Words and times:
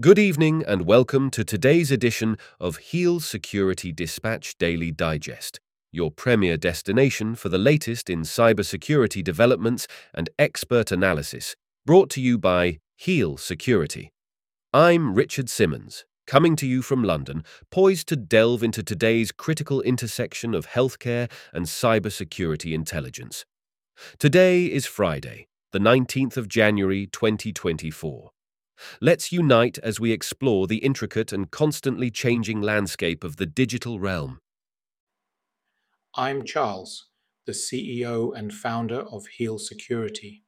Good 0.00 0.18
evening 0.18 0.64
and 0.66 0.86
welcome 0.86 1.30
to 1.30 1.44
today's 1.44 1.92
edition 1.92 2.36
of 2.58 2.78
Heal 2.78 3.20
Security 3.20 3.92
Dispatch 3.92 4.58
Daily 4.58 4.90
Digest, 4.90 5.60
your 5.92 6.10
premier 6.10 6.56
destination 6.56 7.36
for 7.36 7.48
the 7.48 7.58
latest 7.58 8.10
in 8.10 8.22
cybersecurity 8.22 9.22
developments 9.22 9.86
and 10.12 10.28
expert 10.36 10.90
analysis, 10.90 11.54
brought 11.86 12.10
to 12.10 12.20
you 12.20 12.38
by 12.38 12.80
Heal 12.96 13.36
Security. 13.36 14.10
I'm 14.72 15.14
Richard 15.14 15.48
Simmons, 15.48 16.04
coming 16.26 16.56
to 16.56 16.66
you 16.66 16.82
from 16.82 17.04
London, 17.04 17.44
poised 17.70 18.08
to 18.08 18.16
delve 18.16 18.64
into 18.64 18.82
today's 18.82 19.30
critical 19.30 19.80
intersection 19.82 20.56
of 20.56 20.66
healthcare 20.66 21.30
and 21.52 21.66
cybersecurity 21.66 22.74
intelligence. 22.74 23.44
Today 24.18 24.64
is 24.64 24.86
Friday, 24.86 25.46
the 25.70 25.78
19th 25.78 26.36
of 26.36 26.48
January 26.48 27.06
2024. 27.06 28.33
Let's 29.00 29.32
unite 29.32 29.78
as 29.78 30.00
we 30.00 30.12
explore 30.12 30.66
the 30.66 30.78
intricate 30.78 31.32
and 31.32 31.50
constantly 31.50 32.10
changing 32.10 32.60
landscape 32.60 33.24
of 33.24 33.36
the 33.36 33.46
digital 33.46 33.98
realm. 33.98 34.38
I'm 36.16 36.44
Charles, 36.44 37.06
the 37.46 37.52
CEO 37.52 38.36
and 38.36 38.52
founder 38.52 39.00
of 39.00 39.26
Heal 39.26 39.58
Security. 39.58 40.44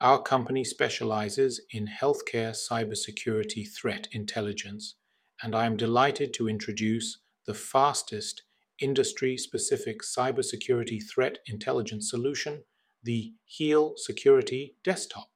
Our 0.00 0.22
company 0.22 0.62
specializes 0.62 1.60
in 1.72 1.88
healthcare 1.88 2.54
cybersecurity 2.54 3.66
threat 3.68 4.06
intelligence, 4.12 4.94
and 5.42 5.54
I 5.54 5.66
am 5.66 5.76
delighted 5.76 6.32
to 6.34 6.48
introduce 6.48 7.18
the 7.46 7.54
fastest 7.54 8.42
industry 8.80 9.36
specific 9.36 10.02
cybersecurity 10.02 11.00
threat 11.12 11.38
intelligence 11.46 12.08
solution, 12.08 12.62
the 13.02 13.32
Heal 13.44 13.94
Security 13.96 14.76
Desktop. 14.84 15.28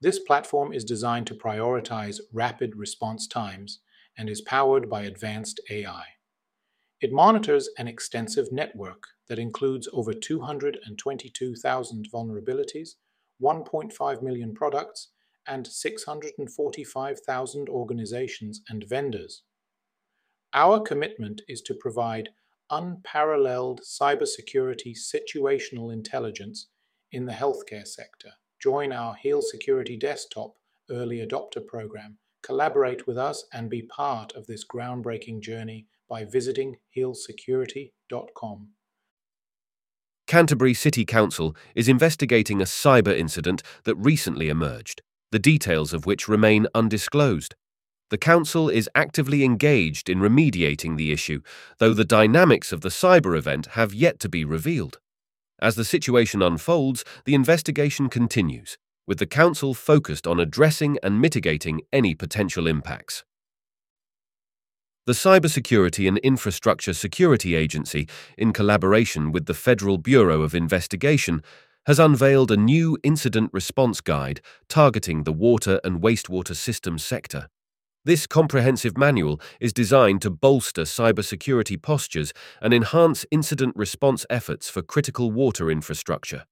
This 0.00 0.20
platform 0.20 0.72
is 0.72 0.84
designed 0.84 1.26
to 1.26 1.34
prioritize 1.34 2.20
rapid 2.32 2.76
response 2.76 3.26
times 3.26 3.80
and 4.16 4.30
is 4.30 4.40
powered 4.40 4.88
by 4.88 5.02
advanced 5.02 5.60
AI. 5.70 6.04
It 7.00 7.12
monitors 7.12 7.68
an 7.78 7.88
extensive 7.88 8.52
network 8.52 9.08
that 9.28 9.40
includes 9.40 9.88
over 9.92 10.12
222,000 10.12 12.08
vulnerabilities, 12.12 12.90
1.5 13.42 14.22
million 14.22 14.54
products, 14.54 15.08
and 15.48 15.66
645,000 15.66 17.68
organizations 17.68 18.62
and 18.68 18.84
vendors. 18.88 19.42
Our 20.54 20.78
commitment 20.80 21.42
is 21.48 21.60
to 21.62 21.74
provide 21.74 22.28
unparalleled 22.70 23.80
cybersecurity 23.80 24.96
situational 24.96 25.92
intelligence 25.92 26.68
in 27.10 27.26
the 27.26 27.32
healthcare 27.32 27.86
sector 27.86 28.34
join 28.60 28.92
our 28.92 29.14
Heal 29.14 29.42
Security 29.42 29.96
Desktop 29.96 30.54
early 30.90 31.18
adopter 31.18 31.64
program, 31.64 32.18
collaborate 32.42 33.06
with 33.06 33.18
us, 33.18 33.44
and 33.52 33.70
be 33.70 33.82
part 33.82 34.34
of 34.34 34.46
this 34.46 34.64
groundbreaking 34.64 35.40
journey 35.40 35.86
by 36.08 36.24
visiting 36.24 36.76
healsecurity.com. 36.96 38.68
Canterbury 40.26 40.74
City 40.74 41.04
Council 41.04 41.56
is 41.74 41.88
investigating 41.88 42.60
a 42.60 42.64
cyber 42.64 43.16
incident 43.16 43.62
that 43.84 43.96
recently 43.96 44.48
emerged, 44.48 45.02
the 45.30 45.38
details 45.38 45.92
of 45.92 46.06
which 46.06 46.28
remain 46.28 46.66
undisclosed. 46.74 47.54
The 48.10 48.18
Council 48.18 48.70
is 48.70 48.88
actively 48.94 49.44
engaged 49.44 50.08
in 50.08 50.18
remediating 50.18 50.96
the 50.96 51.12
issue, 51.12 51.40
though 51.78 51.92
the 51.92 52.04
dynamics 52.04 52.72
of 52.72 52.80
the 52.80 52.88
cyber 52.88 53.36
event 53.36 53.66
have 53.72 53.92
yet 53.92 54.18
to 54.20 54.28
be 54.28 54.44
revealed. 54.44 54.98
As 55.60 55.74
the 55.74 55.84
situation 55.84 56.40
unfolds, 56.40 57.04
the 57.24 57.34
investigation 57.34 58.08
continues, 58.08 58.78
with 59.06 59.18
the 59.18 59.26
Council 59.26 59.74
focused 59.74 60.26
on 60.26 60.38
addressing 60.38 60.98
and 61.02 61.20
mitigating 61.20 61.80
any 61.92 62.14
potential 62.14 62.66
impacts. 62.66 63.24
The 65.06 65.14
Cybersecurity 65.14 66.06
and 66.06 66.18
Infrastructure 66.18 66.92
Security 66.92 67.54
Agency, 67.54 68.06
in 68.36 68.52
collaboration 68.52 69.32
with 69.32 69.46
the 69.46 69.54
Federal 69.54 69.98
Bureau 69.98 70.42
of 70.42 70.54
Investigation, 70.54 71.42
has 71.86 71.98
unveiled 71.98 72.50
a 72.50 72.56
new 72.56 72.98
incident 73.02 73.50
response 73.54 74.02
guide 74.02 74.42
targeting 74.68 75.24
the 75.24 75.32
water 75.32 75.80
and 75.82 76.02
wastewater 76.02 76.54
systems 76.54 77.02
sector. 77.02 77.48
This 78.04 78.26
comprehensive 78.26 78.96
manual 78.96 79.40
is 79.60 79.72
designed 79.72 80.22
to 80.22 80.30
bolster 80.30 80.82
cybersecurity 80.82 81.80
postures 81.80 82.32
and 82.62 82.72
enhance 82.72 83.26
incident 83.30 83.74
response 83.76 84.24
efforts 84.30 84.70
for 84.70 84.82
critical 84.82 85.30
water 85.30 85.70
infrastructure. 85.70 86.44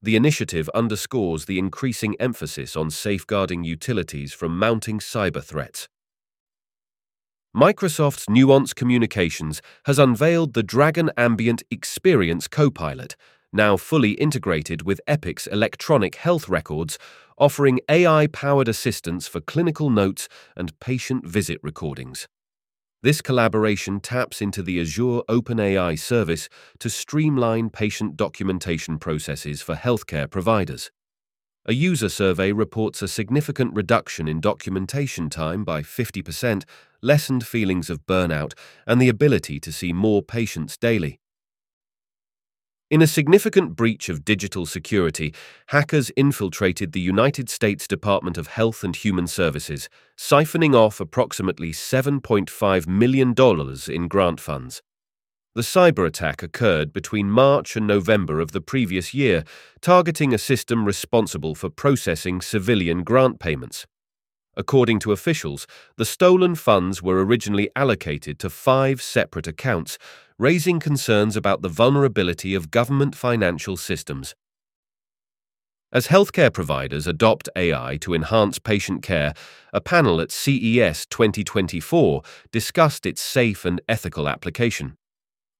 The 0.00 0.16
initiative 0.16 0.68
underscores 0.74 1.46
the 1.46 1.58
increasing 1.58 2.14
emphasis 2.20 2.76
on 2.76 2.90
safeguarding 2.90 3.64
utilities 3.64 4.32
from 4.32 4.58
mounting 4.58 4.98
cyber 5.00 5.42
threats. 5.42 5.88
Microsoft's 7.56 8.28
Nuance 8.28 8.74
Communications 8.74 9.62
has 9.86 9.98
unveiled 9.98 10.52
the 10.52 10.62
Dragon 10.62 11.10
Ambient 11.16 11.62
Experience 11.70 12.48
Copilot, 12.48 13.16
now 13.56 13.76
fully 13.76 14.12
integrated 14.12 14.82
with 14.82 15.00
Epic's 15.08 15.46
electronic 15.48 16.16
health 16.16 16.48
records 16.48 16.98
offering 17.38 17.80
AI 17.88 18.26
powered 18.28 18.68
assistance 18.68 19.26
for 19.26 19.40
clinical 19.40 19.90
notes 19.90 20.28
and 20.56 20.78
patient 20.78 21.26
visit 21.26 21.58
recordings. 21.62 22.28
This 23.02 23.20
collaboration 23.20 24.00
taps 24.00 24.40
into 24.40 24.62
the 24.62 24.80
Azure 24.80 25.20
OpenAI 25.28 25.98
service 25.98 26.48
to 26.78 26.88
streamline 26.88 27.70
patient 27.70 28.16
documentation 28.16 28.98
processes 28.98 29.62
for 29.62 29.74
healthcare 29.74 30.30
providers. 30.30 30.90
A 31.66 31.74
user 31.74 32.08
survey 32.08 32.52
reports 32.52 33.02
a 33.02 33.08
significant 33.08 33.74
reduction 33.74 34.28
in 34.28 34.40
documentation 34.40 35.28
time 35.28 35.64
by 35.64 35.82
50%, 35.82 36.64
lessened 37.02 37.46
feelings 37.46 37.90
of 37.90 38.06
burnout, 38.06 38.54
and 38.86 39.00
the 39.00 39.08
ability 39.08 39.60
to 39.60 39.72
see 39.72 39.92
more 39.92 40.22
patients 40.22 40.76
daily. 40.76 41.18
In 42.88 43.02
a 43.02 43.08
significant 43.08 43.74
breach 43.74 44.08
of 44.08 44.24
digital 44.24 44.64
security, 44.64 45.34
hackers 45.70 46.10
infiltrated 46.10 46.92
the 46.92 47.00
United 47.00 47.50
States 47.50 47.88
Department 47.88 48.38
of 48.38 48.46
Health 48.46 48.84
and 48.84 48.94
Human 48.94 49.26
Services, 49.26 49.88
siphoning 50.16 50.72
off 50.72 51.00
approximately 51.00 51.72
$7.5 51.72 52.86
million 52.86 53.34
in 53.88 54.06
grant 54.06 54.38
funds. 54.38 54.82
The 55.56 55.62
cyber 55.62 56.06
attack 56.06 56.44
occurred 56.44 56.92
between 56.92 57.28
March 57.28 57.74
and 57.74 57.88
November 57.88 58.38
of 58.38 58.52
the 58.52 58.60
previous 58.60 59.12
year, 59.12 59.42
targeting 59.80 60.32
a 60.32 60.38
system 60.38 60.84
responsible 60.84 61.56
for 61.56 61.68
processing 61.68 62.40
civilian 62.40 63.02
grant 63.02 63.40
payments. 63.40 63.84
According 64.56 65.00
to 65.00 65.12
officials, 65.12 65.66
the 65.96 66.06
stolen 66.06 66.54
funds 66.54 67.02
were 67.02 67.22
originally 67.22 67.68
allocated 67.76 68.38
to 68.38 68.48
five 68.48 69.02
separate 69.02 69.46
accounts, 69.46 69.98
raising 70.38 70.80
concerns 70.80 71.36
about 71.36 71.60
the 71.60 71.68
vulnerability 71.68 72.54
of 72.54 72.70
government 72.70 73.14
financial 73.14 73.76
systems. 73.76 74.34
As 75.92 76.08
healthcare 76.08 76.52
providers 76.52 77.06
adopt 77.06 77.48
AI 77.54 77.96
to 78.00 78.14
enhance 78.14 78.58
patient 78.58 79.02
care, 79.02 79.34
a 79.72 79.80
panel 79.80 80.20
at 80.20 80.32
CES 80.32 81.06
2024 81.06 82.22
discussed 82.50 83.06
its 83.06 83.20
safe 83.20 83.64
and 83.64 83.80
ethical 83.88 84.28
application. 84.28 84.96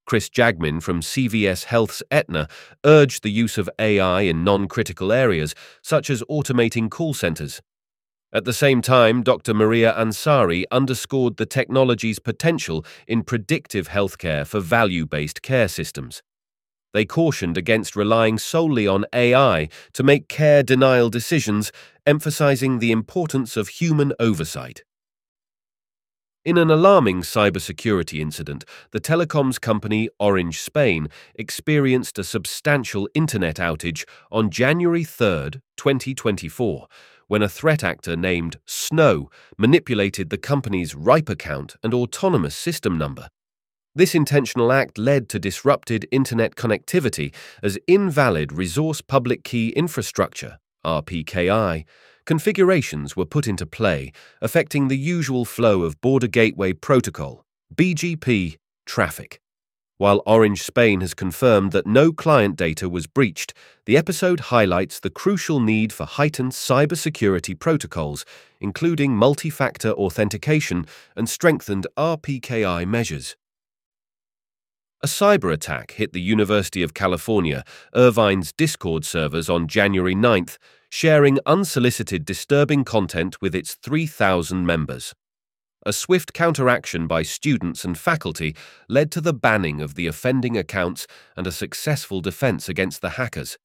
Chris 0.07 0.29
Jagmin 0.29 0.83
from 0.83 1.01
CVS 1.01 1.65
Health's 1.65 2.03
Aetna 2.11 2.49
urged 2.85 3.23
the 3.23 3.31
use 3.31 3.59
of 3.59 3.69
AI 3.79 4.23
in 4.23 4.43
non 4.43 4.69
critical 4.69 5.13
areas, 5.13 5.55
such 5.83 6.11
as 6.11 6.23
automating 6.31 6.91
call 6.91 7.13
centers. 7.13 7.61
At 8.33 8.45
the 8.45 8.53
same 8.53 8.83
time, 8.83 9.23
Dr. 9.23 9.55
Maria 9.55 9.95
Ansari 9.97 10.65
underscored 10.73 11.37
the 11.37 11.47
technology's 11.47 12.19
potential 12.19 12.85
in 13.07 13.23
predictive 13.23 13.89
healthcare 13.89 14.47
for 14.47 14.59
value 14.59 15.07
based 15.07 15.43
care 15.43 15.69
systems. 15.69 16.23
They 16.93 17.05
cautioned 17.05 17.57
against 17.57 17.95
relying 17.95 18.39
solely 18.39 18.87
on 18.87 19.05
AI 19.13 19.69
to 19.93 20.03
make 20.03 20.29
care 20.29 20.63
denial 20.63 21.09
decisions, 21.09 21.71
emphasizing 22.05 22.79
the 22.79 22.91
importance 22.91 23.57
of 23.57 23.69
human 23.69 24.13
oversight. 24.19 24.83
In 26.45 26.59
an 26.59 26.71
alarming 26.71 27.23
cybersecurity 27.23 28.21
incident, 28.21 28.65
the 28.93 29.01
telecoms 29.01 29.61
company 29.61 30.09
Orange 30.19 30.61
Spain 30.61 31.09
experienced 31.35 32.19
a 32.19 32.25
substantial 32.25 33.09
internet 33.15 33.57
outage 33.57 34.05
on 34.31 34.51
January 34.51 35.05
3, 35.05 35.51
2024 35.77 36.87
when 37.29 37.43
a 37.43 37.49
threat 37.49 37.83
actor 37.83 38.17
named 38.17 38.59
Snow 38.67 39.31
manipulated 39.59 40.31
the 40.31 40.39
company's 40.39 40.95
RIPE 40.95 41.29
account 41.29 41.77
and 41.83 41.93
autonomous 41.93 42.57
system 42.57 42.97
number. 42.99 43.29
This 43.95 44.15
intentional 44.15 44.73
act 44.73 44.99
led 44.99 45.29
to 45.31 45.39
disrupted 45.39 46.07
internet 46.11 46.55
connectivity 46.55 47.35
as 47.63 47.79
invalid 47.87 48.53
Resource 48.53 49.01
Public 49.01 49.43
Key 49.43 49.71
Infrastructure 49.71 50.59
RPKI 50.85 51.85
configurations 52.27 53.17
were 53.17 53.25
put 53.25 53.47
into 53.47 53.65
play, 53.65 54.13
affecting 54.43 54.89
the 54.89 54.99
usual 54.99 55.45
flow 55.45 55.83
of 55.83 56.01
Border 56.01 56.27
Gateway 56.27 56.73
Protocol 56.73 57.45
BGP 57.75 58.57
traffic. 58.85 59.41
While 59.99 60.23
Orange 60.27 60.63
Spain 60.63 61.01
has 61.01 61.15
confirmed 61.15 61.73
that 61.73 61.87
no 61.87 62.13
client 62.13 62.57
data 62.57 62.87
was 62.87 63.07
breached, 63.07 63.55
the 63.87 63.97
episode 63.97 64.41
highlights 64.53 65.01
the 65.01 65.09
crucial 65.09 65.59
need 65.59 65.91
for 65.91 66.05
heightened 66.05 66.53
cybersecurity 66.53 67.59
protocols, 67.59 68.27
including 68.61 69.17
multi 69.17 69.49
factor 69.49 69.93
authentication 69.93 70.85
and 71.17 71.31
strengthened 71.31 71.87
RPKI 71.97 72.87
measures. 72.87 73.37
A 75.03 75.07
cyber 75.07 75.51
attack 75.51 75.93
hit 75.93 76.13
the 76.13 76.21
University 76.21 76.83
of 76.83 76.93
California, 76.93 77.65
Irvine's 77.95 78.53
Discord 78.53 79.07
servers 79.07 79.49
on 79.49 79.67
January 79.67 80.15
9th, 80.15 80.59
sharing 80.91 81.39
unsolicited 81.47 82.27
disturbing 82.27 82.85
content 82.85 83.41
with 83.41 83.55
its 83.55 83.75
3,000 83.77 84.67
members 84.67 85.15
a 85.87 85.93
swift 85.93 86.33
counteraction 86.33 87.07
by 87.07 87.23
students 87.23 87.85
and 87.85 87.97
faculty 87.97 88.57
led 88.89 89.13
to 89.13 89.21
the 89.21 89.33
banning 89.33 89.81
of 89.81 89.95
the 89.95 90.09
offending 90.09 90.59
accounts 90.59 91.07
and 91.37 91.47
a 91.47 91.53
successful 91.53 92.21
defense 92.21 92.69
against 92.69 93.01
the 93.01 93.11
hackers. 93.11 93.57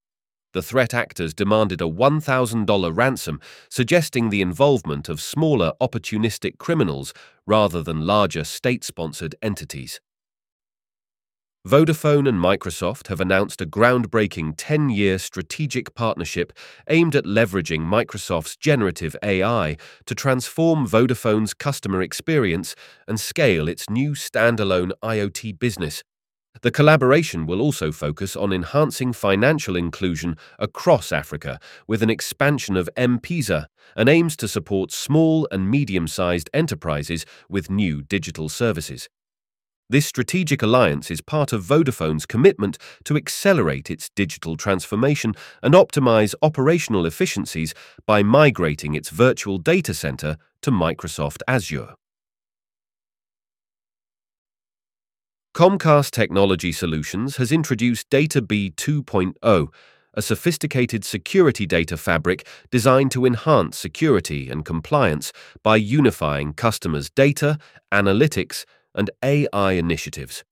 The 0.54 0.62
threat 0.62 0.94
actors 0.94 1.34
demanded 1.34 1.82
a 1.82 1.86
$1,000 1.86 2.96
ransom, 2.96 3.40
suggesting 3.70 4.30
the 4.30 4.42
involvement 4.42 5.10
of 5.10 5.20
smaller 5.20 5.74
opportunistic 5.82 6.60
criminals 6.60 7.12
rather 7.48 7.82
than 7.82 8.06
larger 8.06 8.44
state 8.44 8.84
sponsored 8.84 9.34
entities. 9.42 10.00
Vodafone 11.68 12.28
and 12.28 12.40
Microsoft 12.40 13.06
have 13.10 13.22
announced 13.22 13.62
a 13.62 13.68
groundbreaking 13.68 14.56
10 14.58 14.90
year 14.90 15.20
strategic 15.20 15.94
partnership 15.94 16.52
aimed 16.88 17.16
at 17.16 17.24
leveraging 17.24 17.82
Microsoft's 17.82 18.56
generative 18.58 19.16
AI 19.22 19.78
to 20.08 20.16
transform 20.16 20.88
Vodafone's 20.88 21.54
customer 21.54 22.02
experience 22.02 22.76
and 23.08 23.20
scale 23.20 23.68
its 23.68 23.92
new 23.92 24.14
standalone 24.14 24.90
IoT 25.04 25.60
business. 25.60 26.04
The 26.64 26.72
collaboration 26.72 27.46
will 27.46 27.62
also 27.62 27.92
focus 27.92 28.36
on 28.36 28.52
enhancing 28.52 29.14
financial 29.14 29.76
inclusion 29.76 30.38
across 30.58 31.12
Africa 31.12 31.60
with 31.88 32.02
an 32.02 32.10
expansion 32.10 32.76
of 32.76 32.90
M-Pesa 32.98 33.68
and 33.96 34.10
aims 34.10 34.36
to 34.38 34.48
support 34.48 34.92
small 34.92 35.48
and 35.52 35.70
medium 35.70 36.08
sized 36.08 36.50
enterprises 36.56 37.24
with 37.48 37.70
new 37.70 38.02
digital 38.02 38.50
services. 38.50 39.08
This 39.92 40.06
strategic 40.06 40.62
alliance 40.62 41.12
is 41.12 41.20
part 41.20 41.52
of 41.52 41.66
Vodafone's 41.66 42.26
commitment 42.26 42.78
to 43.04 43.18
accelerate 43.18 43.92
its 43.92 44.10
digital 44.16 44.56
transformation 44.56 45.34
and 45.62 45.74
optimize 45.74 46.34
operational 46.42 47.06
efficiencies 47.06 47.74
by 48.06 48.24
migrating 48.24 48.94
its 48.94 49.10
virtual 49.10 49.58
data 49.58 49.94
center 49.94 50.38
to 50.62 50.72
Microsoft 50.72 51.42
Azure. 51.46 51.96
Comcast 55.54 56.12
Technology 56.12 56.72
Solutions 56.72 57.36
has 57.36 57.52
introduced 57.52 58.10
DataBee 58.10 58.74
2.0, 58.76 59.68
a 60.14 60.22
sophisticated 60.22 61.04
security 61.04 61.66
data 61.66 61.98
fabric 61.98 62.48
designed 62.70 63.12
to 63.12 63.26
enhance 63.26 63.78
security 63.78 64.50
and 64.50 64.64
compliance 64.64 65.34
by 65.64 65.76
unifying 65.76 66.54
customers' 66.54 67.10
data, 67.10 67.58
analytics, 67.92 68.64
and 68.96 69.10
AI 69.24 69.74
initiatives. 69.74 70.44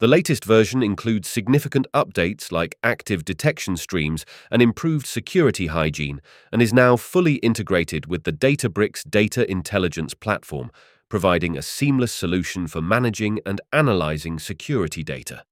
The 0.00 0.08
latest 0.08 0.46
version 0.46 0.82
includes 0.82 1.28
significant 1.28 1.86
updates 1.92 2.50
like 2.50 2.78
active 2.82 3.22
detection 3.22 3.76
streams 3.76 4.24
and 4.50 4.62
improved 4.62 5.06
security 5.06 5.66
hygiene, 5.66 6.22
and 6.50 6.62
is 6.62 6.72
now 6.72 6.96
fully 6.96 7.34
integrated 7.34 8.06
with 8.06 8.24
the 8.24 8.32
Databricks 8.32 9.02
Data 9.08 9.50
Intelligence 9.50 10.14
Platform, 10.14 10.70
providing 11.10 11.58
a 11.58 11.62
seamless 11.62 12.12
solution 12.12 12.66
for 12.66 12.80
managing 12.80 13.40
and 13.44 13.60
analyzing 13.74 14.38
security 14.38 15.04
data. 15.04 15.44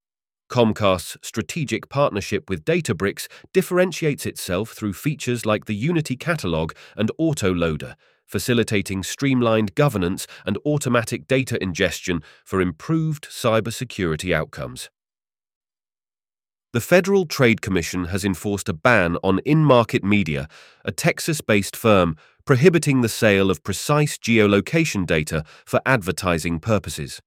Comcast's 0.49 1.17
strategic 1.21 1.87
partnership 1.89 2.49
with 2.49 2.65
Databricks 2.65 3.27
differentiates 3.53 4.25
itself 4.25 4.71
through 4.71 4.93
features 4.93 5.45
like 5.45 5.65
the 5.65 5.75
Unity 5.75 6.15
Catalog 6.15 6.73
and 6.97 7.11
Autoloader, 7.19 7.93
facilitating 8.29 9.01
streamlined 9.01 9.73
governance 9.75 10.27
and 10.45 10.57
automatic 10.65 11.27
data 11.27 11.61
ingestion 11.61 12.21
for 12.45 12.61
improved 12.61 13.27
cybersecurity 13.27 14.33
outcomes. 14.33 14.89
The 16.71 16.81
Federal 16.81 17.25
Trade 17.25 17.61
Commission 17.61 18.05
has 18.05 18.23
enforced 18.23 18.69
a 18.69 18.73
ban 18.73 19.17
on 19.23 19.39
InMarket 19.39 20.03
Media, 20.03 20.47
a 20.85 20.91
Texas 20.91 21.41
based 21.41 21.75
firm 21.75 22.15
prohibiting 22.45 23.01
the 23.01 23.09
sale 23.09 23.49
of 23.49 23.63
precise 23.63 24.19
geolocation 24.19 25.07
data 25.07 25.43
for 25.65 25.81
advertising 25.83 26.59
purposes. 26.59 27.21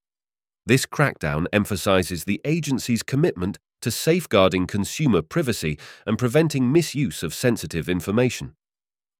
This 0.64 0.87
crackdown 0.87 1.46
emphasizes 1.52 2.22
the 2.22 2.40
agency's 2.44 3.02
commitment 3.02 3.58
to 3.81 3.90
safeguarding 3.90 4.69
consumer 4.69 5.22
privacy 5.22 5.76
and 6.06 6.16
preventing 6.16 6.70
misuse 6.70 7.25
of 7.25 7.34
sensitive 7.34 7.88
information. 7.88 8.54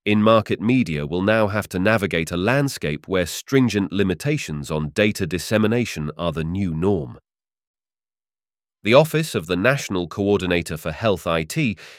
InMarket 0.05 0.59
Media 0.59 1.07
will 1.07 1.23
now 1.23 1.47
have 1.47 1.69
to 1.69 1.79
navigate 1.79 2.33
a 2.33 2.37
landscape 2.37 3.07
where 3.07 3.25
stringent 3.25 3.93
limitations 3.93 4.69
on 4.69 4.89
data 4.89 5.29
dissemination 5.29 6.11
are 6.19 6.33
the 6.33 6.43
new 6.43 6.75
norm. 6.75 7.21
The 8.83 8.95
Office 8.95 9.37
of 9.37 9.47
the 9.47 9.57
National 9.57 10.09
Coordinator 10.09 10.77
for 10.77 10.91
Health 10.91 11.25
IT 11.25 11.57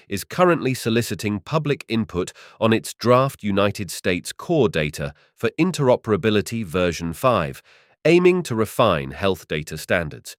is 0.10 0.26
currently 0.26 0.74
soliciting 0.74 1.40
public 1.40 1.86
input 1.88 2.34
on 2.60 2.74
its 2.74 2.94
draft 2.94 3.42
United 3.42 3.90
States 3.90 4.34
core 4.34 4.68
data 4.68 5.14
for 5.34 5.50
interoperability 5.58 6.66
version 6.66 7.14
5, 7.14 7.62
aiming 8.04 8.44
to 8.44 8.54
refine 8.54 9.12
health 9.12 9.48
data 9.48 9.78
standards. 9.78 10.36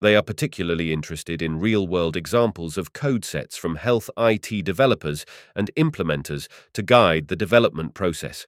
They 0.00 0.16
are 0.16 0.22
particularly 0.22 0.92
interested 0.92 1.40
in 1.40 1.60
real 1.60 1.86
world 1.86 2.16
examples 2.16 2.76
of 2.76 2.92
code 2.92 3.24
sets 3.24 3.56
from 3.56 3.76
health 3.76 4.10
IT 4.18 4.64
developers 4.64 5.24
and 5.54 5.70
implementers 5.76 6.46
to 6.74 6.82
guide 6.82 7.28
the 7.28 7.36
development 7.36 7.94
process. 7.94 8.46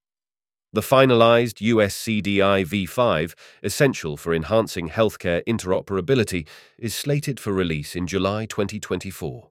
The 0.72 0.82
finalized 0.82 1.62
USCDI 1.66 2.66
v5, 2.66 3.32
essential 3.62 4.16
for 4.16 4.34
enhancing 4.34 4.90
healthcare 4.90 5.42
interoperability, 5.46 6.46
is 6.78 6.94
slated 6.94 7.40
for 7.40 7.52
release 7.52 7.96
in 7.96 8.06
July 8.06 8.44
2024. 8.44 9.50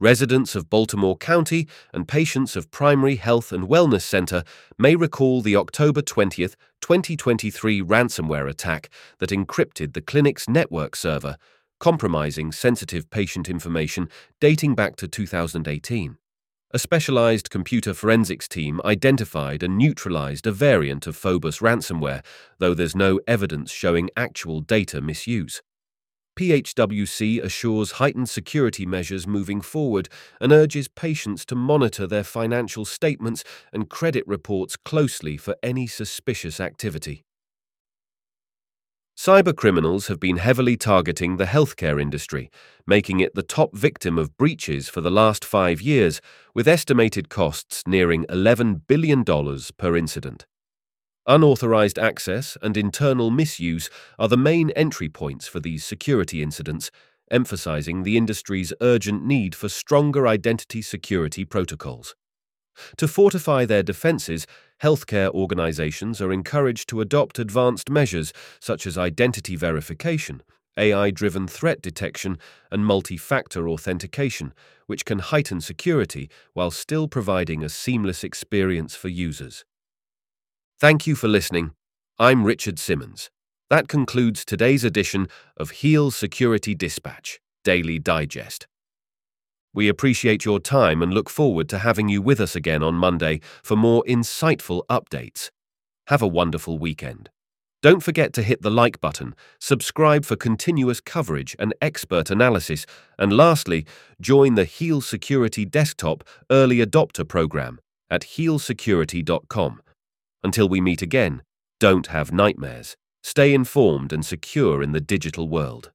Residents 0.00 0.54
of 0.54 0.70
Baltimore 0.70 1.16
County 1.16 1.66
and 1.92 2.06
patients 2.06 2.54
of 2.54 2.70
Primary 2.70 3.16
Health 3.16 3.50
and 3.50 3.68
Wellness 3.68 4.02
Center 4.02 4.44
may 4.78 4.94
recall 4.94 5.42
the 5.42 5.56
October 5.56 6.02
20, 6.02 6.46
2023 6.80 7.82
ransomware 7.82 8.48
attack 8.48 8.90
that 9.18 9.30
encrypted 9.30 9.94
the 9.94 10.00
clinic's 10.00 10.48
network 10.48 10.94
server, 10.94 11.36
compromising 11.80 12.52
sensitive 12.52 13.10
patient 13.10 13.48
information 13.48 14.08
dating 14.40 14.76
back 14.76 14.94
to 14.94 15.08
2018. 15.08 16.16
A 16.70 16.78
specialized 16.78 17.50
computer 17.50 17.92
forensics 17.92 18.46
team 18.46 18.80
identified 18.84 19.64
and 19.64 19.76
neutralized 19.76 20.46
a 20.46 20.52
variant 20.52 21.08
of 21.08 21.16
Phobos 21.16 21.58
ransomware, 21.58 22.24
though 22.58 22.74
there's 22.74 22.94
no 22.94 23.18
evidence 23.26 23.72
showing 23.72 24.10
actual 24.16 24.60
data 24.60 25.00
misuse. 25.00 25.60
PHWC 26.38 27.42
assures 27.42 27.92
heightened 27.92 28.28
security 28.28 28.86
measures 28.86 29.26
moving 29.26 29.60
forward 29.60 30.08
and 30.40 30.52
urges 30.52 30.86
patients 30.86 31.44
to 31.46 31.56
monitor 31.56 32.06
their 32.06 32.22
financial 32.22 32.84
statements 32.84 33.42
and 33.72 33.90
credit 33.90 34.22
reports 34.24 34.76
closely 34.76 35.36
for 35.36 35.56
any 35.64 35.88
suspicious 35.88 36.60
activity. 36.60 37.24
Cybercriminals 39.16 40.06
have 40.06 40.20
been 40.20 40.36
heavily 40.36 40.76
targeting 40.76 41.38
the 41.38 41.44
healthcare 41.46 42.00
industry, 42.00 42.52
making 42.86 43.18
it 43.18 43.34
the 43.34 43.42
top 43.42 43.74
victim 43.74 44.16
of 44.16 44.36
breaches 44.36 44.88
for 44.88 45.00
the 45.00 45.10
last 45.10 45.44
five 45.44 45.80
years, 45.80 46.20
with 46.54 46.68
estimated 46.68 47.28
costs 47.28 47.82
nearing 47.84 48.24
$11 48.26 48.82
billion 48.86 49.24
per 49.24 49.96
incident. 49.96 50.46
Unauthorized 51.30 51.98
access 51.98 52.56
and 52.62 52.74
internal 52.74 53.30
misuse 53.30 53.90
are 54.18 54.28
the 54.28 54.36
main 54.38 54.70
entry 54.70 55.10
points 55.10 55.46
for 55.46 55.60
these 55.60 55.84
security 55.84 56.42
incidents, 56.42 56.90
emphasizing 57.30 58.02
the 58.02 58.16
industry's 58.16 58.72
urgent 58.80 59.22
need 59.26 59.54
for 59.54 59.68
stronger 59.68 60.26
identity 60.26 60.80
security 60.80 61.44
protocols. 61.44 62.16
To 62.96 63.06
fortify 63.06 63.66
their 63.66 63.82
defenses, 63.82 64.46
healthcare 64.82 65.28
organizations 65.28 66.22
are 66.22 66.32
encouraged 66.32 66.88
to 66.88 67.02
adopt 67.02 67.38
advanced 67.38 67.90
measures 67.90 68.32
such 68.58 68.86
as 68.86 68.96
identity 68.96 69.54
verification, 69.54 70.42
AI 70.78 71.10
driven 71.10 71.46
threat 71.46 71.82
detection, 71.82 72.38
and 72.72 72.86
multi 72.86 73.18
factor 73.18 73.68
authentication, 73.68 74.54
which 74.86 75.04
can 75.04 75.18
heighten 75.18 75.60
security 75.60 76.30
while 76.54 76.70
still 76.70 77.06
providing 77.06 77.62
a 77.62 77.68
seamless 77.68 78.24
experience 78.24 78.94
for 78.94 79.08
users. 79.08 79.66
Thank 80.80 81.08
you 81.08 81.16
for 81.16 81.26
listening. 81.26 81.72
I'm 82.20 82.44
Richard 82.44 82.78
Simmons. 82.78 83.30
That 83.68 83.88
concludes 83.88 84.44
today's 84.44 84.84
edition 84.84 85.26
of 85.56 85.70
Heal 85.70 86.12
Security 86.12 86.72
Dispatch 86.72 87.40
Daily 87.64 87.98
Digest. 87.98 88.68
We 89.74 89.88
appreciate 89.88 90.44
your 90.44 90.60
time 90.60 91.02
and 91.02 91.12
look 91.12 91.28
forward 91.28 91.68
to 91.70 91.80
having 91.80 92.08
you 92.08 92.22
with 92.22 92.40
us 92.40 92.54
again 92.54 92.84
on 92.84 92.94
Monday 92.94 93.40
for 93.64 93.74
more 93.74 94.04
insightful 94.06 94.86
updates. 94.88 95.50
Have 96.06 96.22
a 96.22 96.28
wonderful 96.28 96.78
weekend. 96.78 97.28
Don't 97.82 98.00
forget 98.00 98.32
to 98.34 98.44
hit 98.44 98.62
the 98.62 98.70
like 98.70 99.00
button, 99.00 99.34
subscribe 99.58 100.24
for 100.24 100.36
continuous 100.36 101.00
coverage 101.00 101.56
and 101.58 101.74
expert 101.82 102.30
analysis, 102.30 102.86
and 103.18 103.32
lastly, 103.32 103.84
join 104.20 104.54
the 104.54 104.64
Heal 104.64 105.00
Security 105.00 105.64
Desktop 105.64 106.22
Early 106.48 106.76
Adopter 106.78 107.26
Program 107.26 107.80
at 108.08 108.22
healsecurity.com. 108.22 109.80
Until 110.42 110.68
we 110.68 110.80
meet 110.80 111.02
again, 111.02 111.42
don't 111.80 112.08
have 112.08 112.32
nightmares. 112.32 112.96
Stay 113.22 113.52
informed 113.52 114.12
and 114.12 114.24
secure 114.24 114.82
in 114.82 114.92
the 114.92 115.00
digital 115.00 115.48
world. 115.48 115.90